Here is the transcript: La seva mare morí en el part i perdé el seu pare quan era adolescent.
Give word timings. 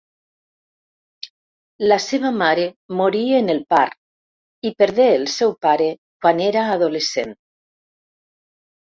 La 1.91 1.97
seva 2.05 2.31
mare 2.37 2.63
morí 3.01 3.21
en 3.39 3.51
el 3.55 3.61
part 3.73 4.67
i 4.71 4.71
perdé 4.79 5.05
el 5.19 5.27
seu 5.35 5.53
pare 5.67 5.91
quan 6.27 6.43
era 6.47 6.65
adolescent. 6.79 7.35